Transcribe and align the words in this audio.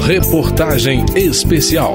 Reportagem 0.00 1.04
especial. 1.14 1.92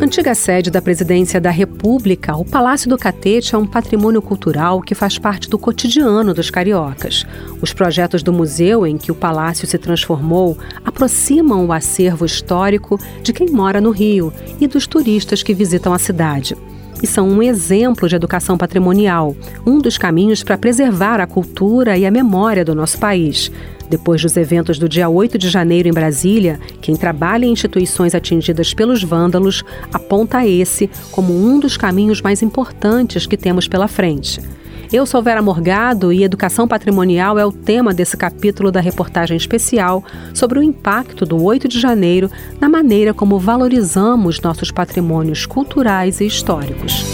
Antiga 0.00 0.34
sede 0.34 0.72
da 0.72 0.82
Presidência 0.82 1.40
da 1.40 1.50
República, 1.50 2.36
o 2.36 2.44
Palácio 2.44 2.90
do 2.90 2.98
Catete 2.98 3.54
é 3.54 3.58
um 3.58 3.64
patrimônio 3.64 4.20
cultural 4.20 4.80
que 4.80 4.92
faz 4.92 5.18
parte 5.18 5.48
do 5.48 5.56
cotidiano 5.56 6.34
dos 6.34 6.50
cariocas. 6.50 7.24
Os 7.60 7.72
projetos 7.72 8.24
do 8.24 8.32
museu 8.32 8.84
em 8.84 8.98
que 8.98 9.12
o 9.12 9.14
palácio 9.14 9.68
se 9.68 9.78
transformou 9.78 10.58
aproximam 10.84 11.64
o 11.64 11.72
acervo 11.72 12.26
histórico 12.26 12.98
de 13.22 13.32
quem 13.32 13.48
mora 13.48 13.80
no 13.80 13.92
Rio 13.92 14.32
e 14.60 14.66
dos 14.66 14.86
turistas 14.86 15.44
que 15.44 15.54
visitam 15.54 15.94
a 15.94 15.98
cidade 15.98 16.56
e 17.02 17.06
são 17.06 17.28
um 17.28 17.42
exemplo 17.42 18.08
de 18.08 18.14
educação 18.14 18.56
patrimonial, 18.56 19.34
um 19.66 19.78
dos 19.78 19.98
caminhos 19.98 20.44
para 20.44 20.56
preservar 20.56 21.20
a 21.20 21.26
cultura 21.26 21.98
e 21.98 22.06
a 22.06 22.10
memória 22.10 22.64
do 22.64 22.74
nosso 22.74 22.98
país. 22.98 23.50
Depois 23.92 24.22
dos 24.22 24.38
eventos 24.38 24.78
do 24.78 24.88
dia 24.88 25.06
8 25.06 25.36
de 25.36 25.50
janeiro 25.50 25.86
em 25.86 25.92
Brasília, 25.92 26.58
quem 26.80 26.96
trabalha 26.96 27.44
em 27.44 27.52
instituições 27.52 28.14
atingidas 28.14 28.72
pelos 28.72 29.04
vândalos 29.04 29.62
aponta 29.92 30.46
esse 30.46 30.88
como 31.10 31.34
um 31.34 31.60
dos 31.60 31.76
caminhos 31.76 32.22
mais 32.22 32.40
importantes 32.40 33.26
que 33.26 33.36
temos 33.36 33.68
pela 33.68 33.86
frente. 33.86 34.40
Eu 34.90 35.04
sou 35.04 35.22
Vera 35.22 35.42
Morgado 35.42 36.10
e 36.10 36.24
educação 36.24 36.66
patrimonial 36.66 37.38
é 37.38 37.44
o 37.44 37.52
tema 37.52 37.92
desse 37.92 38.16
capítulo 38.16 38.72
da 38.72 38.80
reportagem 38.80 39.36
especial 39.36 40.02
sobre 40.32 40.58
o 40.58 40.62
impacto 40.62 41.26
do 41.26 41.44
8 41.44 41.68
de 41.68 41.78
janeiro 41.78 42.30
na 42.58 42.70
maneira 42.70 43.12
como 43.12 43.38
valorizamos 43.38 44.40
nossos 44.40 44.70
patrimônios 44.70 45.44
culturais 45.44 46.18
e 46.22 46.26
históricos. 46.26 47.04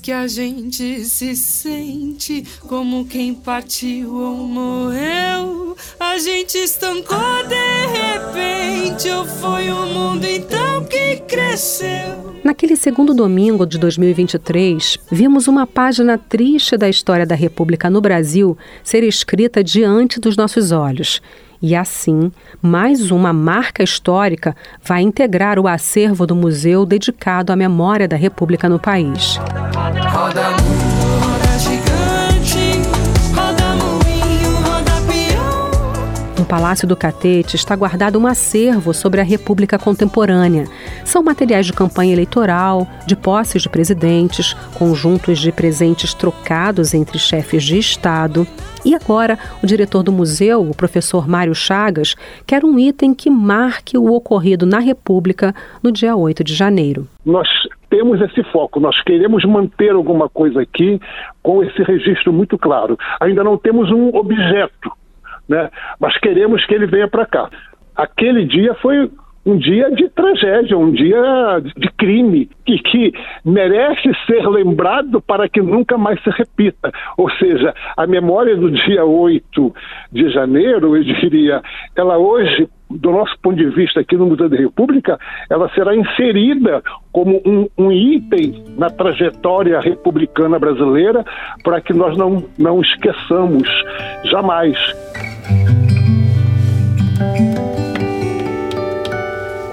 Que 0.00 0.10
a 0.10 0.26
gente 0.26 1.04
se 1.04 1.36
sente 1.36 2.44
como 2.60 3.04
quem 3.04 3.34
partiu 3.34 4.14
ou 4.14 4.36
morreu. 4.36 5.76
A 6.00 6.18
gente 6.18 6.58
estancou 6.58 7.18
de 7.46 7.86
repente, 7.86 9.08
ou 9.10 9.24
foi 9.24 9.70
o 9.70 9.86
mundo 9.86 10.24
então 10.24 10.84
que 10.84 11.16
cresceu? 11.28 12.32
Naquele 12.42 12.74
segundo 12.74 13.14
domingo 13.14 13.64
de 13.64 13.78
2023, 13.78 14.98
vimos 15.10 15.46
uma 15.46 15.66
página 15.66 16.18
triste 16.18 16.76
da 16.76 16.88
história 16.88 17.24
da 17.24 17.36
República 17.36 17.88
no 17.88 18.00
Brasil 18.00 18.58
ser 18.82 19.04
escrita 19.04 19.62
diante 19.62 20.18
dos 20.18 20.36
nossos 20.36 20.72
olhos. 20.72 21.22
E 21.62 21.76
assim, 21.76 22.32
mais 22.60 23.12
uma 23.12 23.32
marca 23.32 23.84
histórica 23.84 24.56
vai 24.82 25.02
integrar 25.02 25.60
o 25.60 25.68
acervo 25.68 26.26
do 26.26 26.34
museu 26.34 26.84
dedicado 26.84 27.52
à 27.52 27.56
memória 27.56 28.08
da 28.08 28.16
República 28.16 28.68
no 28.68 28.80
país. 28.80 29.38
Ramadan 30.34 30.61
Palácio 36.52 36.86
do 36.86 36.94
Catete 36.94 37.56
está 37.56 37.74
guardado 37.74 38.18
um 38.18 38.26
acervo 38.26 38.92
sobre 38.92 39.22
a 39.22 39.24
República 39.24 39.78
Contemporânea. 39.78 40.66
São 41.02 41.22
materiais 41.22 41.64
de 41.64 41.72
campanha 41.72 42.12
eleitoral, 42.12 42.86
de 43.06 43.16
posses 43.16 43.62
de 43.62 43.70
presidentes, 43.70 44.52
conjuntos 44.78 45.38
de 45.38 45.50
presentes 45.50 46.12
trocados 46.12 46.92
entre 46.92 47.18
chefes 47.18 47.64
de 47.64 47.78
Estado. 47.78 48.46
E 48.84 48.94
agora, 48.94 49.38
o 49.62 49.66
diretor 49.66 50.02
do 50.02 50.12
museu, 50.12 50.60
o 50.60 50.76
professor 50.76 51.26
Mário 51.26 51.54
Chagas, 51.54 52.16
quer 52.46 52.66
um 52.66 52.78
item 52.78 53.14
que 53.14 53.30
marque 53.30 53.96
o 53.96 54.12
ocorrido 54.12 54.66
na 54.66 54.78
República 54.78 55.54
no 55.82 55.90
dia 55.90 56.14
8 56.14 56.44
de 56.44 56.54
janeiro. 56.54 57.08
Nós 57.24 57.48
temos 57.88 58.20
esse 58.20 58.44
foco, 58.52 58.78
nós 58.78 59.02
queremos 59.04 59.42
manter 59.46 59.92
alguma 59.92 60.28
coisa 60.28 60.60
aqui 60.60 61.00
com 61.42 61.64
esse 61.64 61.82
registro 61.82 62.30
muito 62.30 62.58
claro. 62.58 62.98
Ainda 63.20 63.42
não 63.42 63.56
temos 63.56 63.90
um 63.90 64.14
objeto 64.14 64.92
né? 65.52 65.70
Mas 66.00 66.16
queremos 66.18 66.64
que 66.64 66.74
ele 66.74 66.86
venha 66.86 67.06
para 67.06 67.26
cá. 67.26 67.50
Aquele 67.94 68.46
dia 68.46 68.74
foi 68.76 69.10
um 69.44 69.56
dia 69.58 69.90
de 69.90 70.08
tragédia, 70.10 70.78
um 70.78 70.92
dia 70.92 71.60
de 71.76 71.90
crime, 71.98 72.48
e 72.66 72.78
que 72.78 73.12
merece 73.44 74.10
ser 74.26 74.46
lembrado 74.48 75.20
para 75.20 75.48
que 75.48 75.60
nunca 75.60 75.98
mais 75.98 76.22
se 76.22 76.30
repita. 76.30 76.92
Ou 77.16 77.28
seja, 77.32 77.74
a 77.96 78.06
memória 78.06 78.56
do 78.56 78.70
dia 78.70 79.04
8 79.04 79.74
de 80.12 80.30
janeiro, 80.30 80.96
eu 80.96 81.02
diria, 81.02 81.60
ela 81.96 82.18
hoje, 82.18 82.68
do 82.88 83.10
nosso 83.10 83.36
ponto 83.42 83.56
de 83.56 83.68
vista 83.70 84.00
aqui 84.00 84.16
no 84.16 84.26
Museu 84.26 84.48
da 84.48 84.56
República, 84.56 85.18
ela 85.50 85.68
será 85.70 85.94
inserida 85.96 86.80
como 87.10 87.42
um, 87.44 87.68
um 87.76 87.90
item 87.90 88.62
na 88.78 88.90
trajetória 88.90 89.80
republicana 89.80 90.58
brasileira 90.58 91.24
para 91.64 91.80
que 91.80 91.92
nós 91.92 92.16
não, 92.16 92.44
não 92.58 92.80
esqueçamos 92.80 93.68
jamais. 94.24 94.76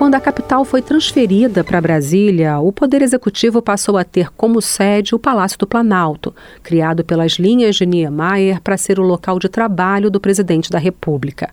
Quando 0.10 0.16
a 0.16 0.22
capital 0.22 0.66
foi 0.66 0.82
transferida 0.82 1.64
para 1.64 1.80
Brasília, 1.80 2.58
o 2.58 2.72
Poder 2.72 3.04
Executivo 3.04 3.62
passou 3.62 3.96
a 3.96 4.04
ter 4.04 4.32
como 4.32 4.60
sede 4.60 5.14
o 5.14 5.20
Palácio 5.20 5.60
do 5.60 5.68
Planalto, 5.68 6.34
criado 6.64 7.06
pelas 7.06 7.34
linhas 7.34 7.76
de 7.76 7.86
Niemeyer 7.86 8.60
para 8.60 8.76
ser 8.76 9.00
o 9.00 9.04
local 9.04 9.38
de 9.38 9.48
trabalho 9.48 10.10
do 10.10 10.20
presidente 10.20 10.72
da 10.72 10.80
República. 10.80 11.52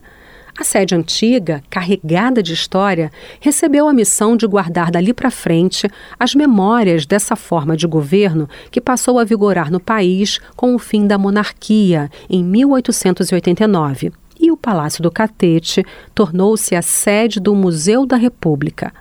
A 0.57 0.63
sede 0.63 0.95
antiga, 0.95 1.61
carregada 1.69 2.41
de 2.41 2.51
história, 2.53 3.11
recebeu 3.39 3.87
a 3.87 3.93
missão 3.93 4.35
de 4.35 4.47
guardar 4.47 4.89
dali 4.89 5.13
para 5.13 5.29
frente 5.29 5.87
as 6.19 6.33
memórias 6.33 7.05
dessa 7.05 7.35
forma 7.35 7.77
de 7.77 7.85
governo 7.85 8.49
que 8.71 8.81
passou 8.81 9.19
a 9.19 9.23
vigorar 9.23 9.71
no 9.71 9.79
país 9.79 10.39
com 10.55 10.73
o 10.73 10.79
fim 10.79 11.05
da 11.05 11.15
monarquia 11.15 12.09
em 12.27 12.43
1889 12.43 14.13
e 14.47 14.51
o 14.51 14.57
Palácio 14.57 15.03
do 15.03 15.11
Catete 15.11 15.85
tornou-se 16.15 16.73
a 16.75 16.81
sede 16.81 17.39
do 17.39 17.53
Museu 17.53 18.05
da 18.05 18.15
República. 18.15 18.93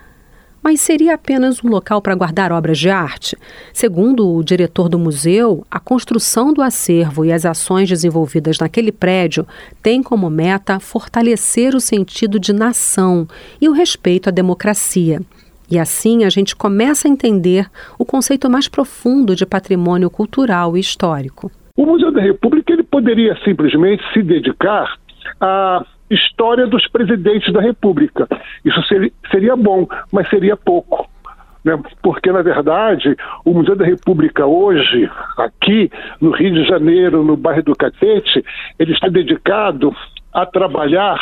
Mas 0.62 0.80
seria 0.80 1.14
apenas 1.14 1.62
um 1.62 1.68
local 1.68 2.02
para 2.02 2.16
guardar 2.16 2.50
obras 2.50 2.76
de 2.76 2.90
arte? 2.90 3.38
Segundo 3.72 4.28
o 4.28 4.42
diretor 4.42 4.88
do 4.88 4.98
museu, 4.98 5.64
a 5.70 5.78
construção 5.78 6.52
do 6.52 6.60
acervo 6.60 7.24
e 7.24 7.32
as 7.32 7.46
ações 7.46 7.88
desenvolvidas 7.88 8.58
naquele 8.58 8.90
prédio 8.90 9.46
têm 9.80 10.02
como 10.02 10.28
meta 10.28 10.80
fortalecer 10.80 11.72
o 11.76 11.80
sentido 11.80 12.40
de 12.40 12.52
nação 12.52 13.28
e 13.60 13.68
o 13.68 13.72
respeito 13.72 14.28
à 14.28 14.32
democracia. 14.32 15.20
E 15.70 15.78
assim 15.78 16.24
a 16.24 16.30
gente 16.30 16.56
começa 16.56 17.06
a 17.06 17.10
entender 17.10 17.70
o 17.96 18.04
conceito 18.04 18.50
mais 18.50 18.66
profundo 18.66 19.36
de 19.36 19.46
patrimônio 19.46 20.10
cultural 20.10 20.76
e 20.76 20.80
histórico. 20.80 21.48
O 21.76 21.86
Museu 21.86 22.10
da 22.10 22.20
República 22.20 22.72
ele 22.72 22.82
poderia 22.82 23.36
simplesmente 23.44 24.02
se 24.12 24.20
dedicar 24.20 24.98
a 25.40 25.84
história 26.10 26.66
dos 26.66 26.86
presidentes 26.88 27.52
da 27.52 27.60
República. 27.60 28.28
Isso 28.64 28.82
seria, 28.84 29.12
seria 29.30 29.56
bom, 29.56 29.86
mas 30.12 30.28
seria 30.28 30.56
pouco. 30.56 31.08
Né? 31.64 31.76
Porque, 32.00 32.30
na 32.30 32.42
verdade, 32.42 33.16
o 33.44 33.52
Museu 33.52 33.74
da 33.74 33.84
República 33.84 34.46
hoje, 34.46 35.10
aqui 35.36 35.90
no 36.20 36.30
Rio 36.30 36.54
de 36.54 36.64
Janeiro, 36.64 37.24
no 37.24 37.36
bairro 37.36 37.64
do 37.64 37.74
Catete, 37.74 38.44
ele 38.78 38.92
está 38.92 39.08
dedicado 39.08 39.94
a 40.36 40.44
trabalhar 40.44 41.18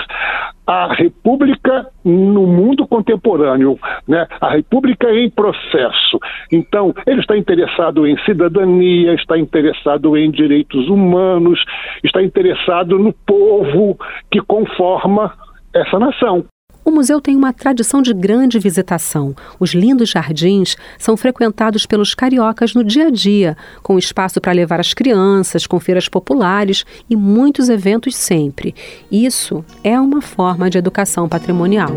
a 0.66 0.92
República 0.92 1.86
no 2.04 2.48
mundo 2.48 2.84
contemporâneo, 2.84 3.78
né? 4.08 4.26
a 4.40 4.50
República 4.50 5.08
em 5.12 5.30
processo. 5.30 6.18
Então, 6.50 6.92
ele 7.06 7.20
está 7.20 7.36
interessado 7.36 8.08
em 8.08 8.18
cidadania, 8.24 9.14
está 9.14 9.38
interessado 9.38 10.16
em 10.16 10.32
direitos 10.32 10.88
humanos, 10.88 11.62
está 12.02 12.20
interessado 12.22 12.98
no 12.98 13.12
povo 13.12 13.96
que 14.32 14.40
conforma 14.40 15.32
essa 15.72 15.96
nação. 15.98 16.44
O 16.84 16.90
museu 16.90 17.20
tem 17.20 17.34
uma 17.34 17.52
tradição 17.52 18.02
de 18.02 18.12
grande 18.12 18.58
visitação. 18.58 19.34
Os 19.58 19.70
lindos 19.70 20.10
jardins 20.10 20.76
são 20.98 21.16
frequentados 21.16 21.86
pelos 21.86 22.14
cariocas 22.14 22.74
no 22.74 22.84
dia 22.84 23.06
a 23.06 23.10
dia, 23.10 23.56
com 23.82 23.98
espaço 23.98 24.40
para 24.40 24.52
levar 24.52 24.80
as 24.80 24.92
crianças, 24.92 25.66
com 25.66 25.80
feiras 25.80 26.08
populares 26.08 26.84
e 27.08 27.16
muitos 27.16 27.68
eventos 27.68 28.14
sempre. 28.14 28.74
Isso 29.10 29.64
é 29.82 29.98
uma 29.98 30.20
forma 30.20 30.68
de 30.68 30.76
educação 30.76 31.28
patrimonial. 31.28 31.90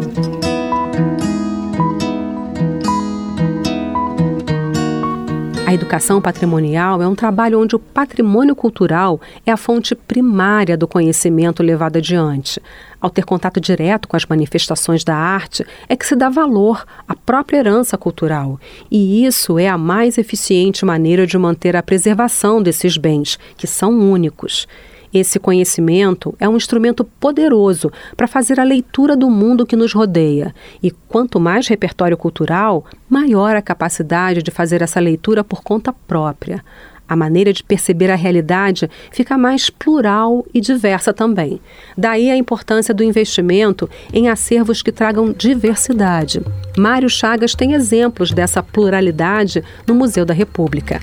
A 5.67 5.73
educação 5.73 6.21
patrimonial 6.21 7.01
é 7.01 7.07
um 7.09 7.13
trabalho 7.13 7.59
onde 7.59 7.75
o 7.75 7.79
patrimônio 7.79 8.55
cultural 8.55 9.19
é 9.45 9.51
a 9.51 9.57
fonte 9.57 9.93
primária 9.93 10.77
do 10.77 10.87
conhecimento 10.87 11.61
levado 11.61 11.97
adiante. 11.97 12.61
Ao 13.01 13.09
ter 13.09 13.25
contato 13.25 13.59
direto 13.59 14.07
com 14.07 14.15
as 14.15 14.25
manifestações 14.25 15.03
da 15.03 15.13
arte, 15.13 15.65
é 15.89 15.95
que 15.97 16.05
se 16.05 16.15
dá 16.15 16.29
valor 16.29 16.85
à 17.05 17.13
própria 17.13 17.57
herança 17.57 17.97
cultural. 17.97 18.57
E 18.89 19.25
isso 19.25 19.59
é 19.59 19.67
a 19.67 19.77
mais 19.77 20.17
eficiente 20.17 20.85
maneira 20.85 21.27
de 21.27 21.37
manter 21.37 21.75
a 21.75 21.83
preservação 21.83 22.63
desses 22.63 22.95
bens, 22.95 23.37
que 23.57 23.67
são 23.67 23.91
únicos. 23.91 24.69
Esse 25.13 25.39
conhecimento 25.39 26.35
é 26.39 26.47
um 26.47 26.57
instrumento 26.57 27.03
poderoso 27.03 27.91
para 28.15 28.27
fazer 28.27 28.59
a 28.59 28.63
leitura 28.63 29.15
do 29.15 29.29
mundo 29.29 29.65
que 29.65 29.75
nos 29.75 29.93
rodeia. 29.93 30.53
E 30.81 30.91
quanto 30.91 31.39
mais 31.39 31.67
repertório 31.67 32.17
cultural, 32.17 32.85
maior 33.09 33.55
a 33.55 33.61
capacidade 33.61 34.43
de 34.43 34.51
fazer 34.51 34.81
essa 34.81 34.99
leitura 34.99 35.43
por 35.43 35.63
conta 35.63 35.93
própria. 35.93 36.63
A 37.07 37.15
maneira 37.15 37.53
de 37.53 37.63
perceber 37.63 38.11
a 38.11 38.15
realidade 38.15 38.89
fica 39.11 39.37
mais 39.37 39.69
plural 39.69 40.45
e 40.53 40.59
diversa 40.59 41.13
também. 41.13 41.61
Daí 41.97 42.29
a 42.29 42.35
importância 42.35 42.93
do 42.93 43.03
investimento 43.03 43.89
em 44.11 44.27
acervos 44.27 44.81
que 44.81 44.91
tragam 44.91 45.31
diversidade. 45.31 46.41
Mário 46.77 47.09
Chagas 47.09 47.55
tem 47.55 47.73
exemplos 47.73 48.31
dessa 48.31 48.61
pluralidade 48.61 49.63
no 49.87 49.95
Museu 49.95 50.25
da 50.25 50.33
República. 50.33 50.99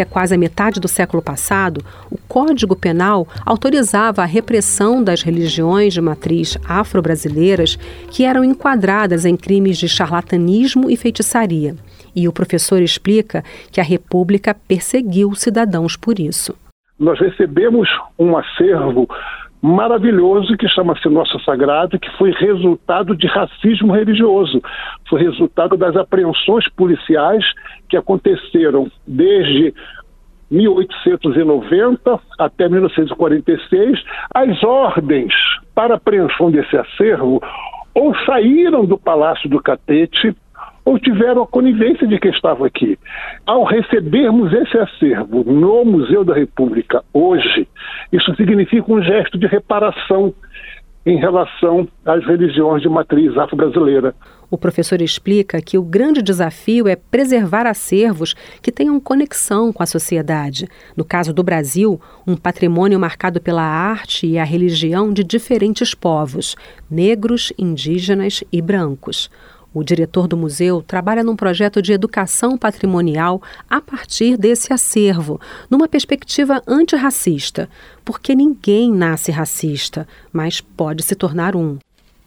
Até 0.00 0.08
quase 0.08 0.34
a 0.34 0.38
metade 0.38 0.80
do 0.80 0.88
século 0.88 1.22
passado, 1.22 1.84
o 2.10 2.16
Código 2.26 2.74
Penal 2.74 3.28
autorizava 3.44 4.22
a 4.22 4.24
repressão 4.24 5.04
das 5.04 5.20
religiões 5.20 5.92
de 5.92 6.00
matriz 6.00 6.56
afro-brasileiras 6.66 7.76
que 8.10 8.24
eram 8.24 8.42
enquadradas 8.42 9.26
em 9.26 9.36
crimes 9.36 9.76
de 9.76 9.90
charlatanismo 9.90 10.90
e 10.90 10.96
feitiçaria. 10.96 11.74
E 12.16 12.26
o 12.26 12.32
professor 12.32 12.80
explica 12.80 13.44
que 13.70 13.78
a 13.78 13.84
República 13.84 14.56
perseguiu 14.66 15.34
cidadãos 15.34 15.98
por 15.98 16.18
isso. 16.18 16.56
Nós 16.98 17.20
recebemos 17.20 17.86
um 18.18 18.38
acervo 18.38 19.06
maravilhoso 19.62 20.56
que 20.56 20.68
chama-se 20.68 21.08
Nossa 21.08 21.38
Sagrada, 21.44 21.98
que 21.98 22.10
foi 22.16 22.30
resultado 22.32 23.16
de 23.16 23.26
racismo 23.26 23.92
religioso. 23.92 24.62
Foi 25.08 25.20
resultado 25.20 25.76
das 25.76 25.96
apreensões 25.96 26.68
policiais 26.70 27.44
que 27.88 27.96
aconteceram 27.96 28.90
desde 29.06 29.74
1890 30.50 32.20
até 32.38 32.68
1946. 32.68 34.02
As 34.34 34.62
ordens 34.64 35.32
para 35.74 35.94
apreensão 35.94 36.50
desse 36.50 36.76
acervo 36.76 37.40
ou 37.94 38.14
saíram 38.24 38.84
do 38.84 38.96
Palácio 38.96 39.48
do 39.48 39.60
Catete 39.62 40.34
ou 40.90 40.98
tiveram 40.98 41.42
a 41.42 41.46
conivência 41.46 42.04
de 42.04 42.18
quem 42.18 42.32
estava 42.32 42.66
aqui. 42.66 42.98
Ao 43.46 43.62
recebermos 43.62 44.52
esse 44.52 44.76
acervo 44.76 45.44
no 45.44 45.84
Museu 45.84 46.24
da 46.24 46.34
República 46.34 47.04
hoje, 47.14 47.68
isso 48.12 48.34
significa 48.34 48.92
um 48.92 49.00
gesto 49.00 49.38
de 49.38 49.46
reparação 49.46 50.34
em 51.06 51.16
relação 51.16 51.86
às 52.04 52.26
religiões 52.26 52.82
de 52.82 52.88
matriz 52.88 53.38
afro-brasileira. 53.38 54.16
O 54.50 54.58
professor 54.58 55.00
explica 55.00 55.62
que 55.62 55.78
o 55.78 55.82
grande 55.82 56.20
desafio 56.20 56.88
é 56.88 56.96
preservar 56.96 57.68
acervos 57.68 58.34
que 58.60 58.72
tenham 58.72 58.98
conexão 58.98 59.72
com 59.72 59.84
a 59.84 59.86
sociedade. 59.86 60.66
No 60.96 61.04
caso 61.04 61.32
do 61.32 61.44
Brasil, 61.44 62.00
um 62.26 62.36
patrimônio 62.36 62.98
marcado 62.98 63.40
pela 63.40 63.62
arte 63.62 64.26
e 64.26 64.38
a 64.40 64.44
religião 64.44 65.12
de 65.12 65.22
diferentes 65.22 65.94
povos, 65.94 66.56
negros, 66.90 67.52
indígenas 67.56 68.42
e 68.52 68.60
brancos. 68.60 69.30
O 69.72 69.84
diretor 69.84 70.26
do 70.26 70.36
museu 70.36 70.82
trabalha 70.82 71.22
num 71.22 71.36
projeto 71.36 71.80
de 71.80 71.92
educação 71.92 72.58
patrimonial 72.58 73.40
a 73.68 73.80
partir 73.80 74.36
desse 74.36 74.72
acervo, 74.72 75.40
numa 75.70 75.86
perspectiva 75.86 76.60
antirracista, 76.66 77.68
porque 78.04 78.34
ninguém 78.34 78.90
nasce 78.90 79.30
racista, 79.30 80.08
mas 80.32 80.60
pode 80.60 81.04
se 81.04 81.14
tornar 81.14 81.54
um. 81.54 81.78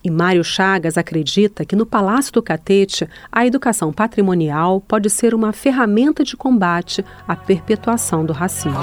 E 0.03 0.09
Mário 0.09 0.43
Chagas 0.43 0.97
acredita 0.97 1.63
que 1.65 1.75
no 1.75 1.85
Palácio 1.85 2.33
do 2.33 2.41
Catete, 2.41 3.07
a 3.31 3.45
educação 3.45 3.91
patrimonial 3.91 4.81
pode 4.81 5.09
ser 5.09 5.33
uma 5.33 5.53
ferramenta 5.53 6.23
de 6.23 6.35
combate 6.35 7.03
à 7.27 7.35
perpetuação 7.35 8.25
do 8.25 8.33
racismo. 8.33 8.73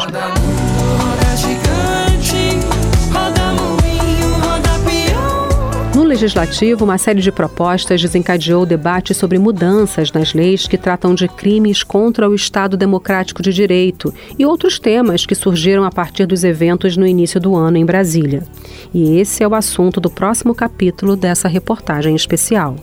Legislativo, 6.10 6.84
uma 6.84 6.98
série 6.98 7.20
de 7.20 7.30
propostas 7.30 8.02
desencadeou 8.02 8.66
debate 8.66 9.14
sobre 9.14 9.38
mudanças 9.38 10.10
nas 10.10 10.34
leis 10.34 10.66
que 10.66 10.76
tratam 10.76 11.14
de 11.14 11.28
crimes 11.28 11.84
contra 11.84 12.28
o 12.28 12.34
Estado 12.34 12.76
Democrático 12.76 13.40
de 13.40 13.52
Direito 13.52 14.12
e 14.36 14.44
outros 14.44 14.80
temas 14.80 15.24
que 15.24 15.36
surgiram 15.36 15.84
a 15.84 15.90
partir 15.92 16.26
dos 16.26 16.42
eventos 16.42 16.96
no 16.96 17.06
início 17.06 17.40
do 17.40 17.54
ano 17.54 17.76
em 17.76 17.84
Brasília. 17.84 18.42
E 18.92 19.20
esse 19.20 19.44
é 19.44 19.46
o 19.46 19.54
assunto 19.54 20.00
do 20.00 20.10
próximo 20.10 20.52
capítulo 20.52 21.14
dessa 21.14 21.46
reportagem 21.46 22.16
especial. 22.16 22.74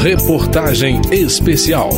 Reportagem 0.00 1.00
especial. 1.10 1.90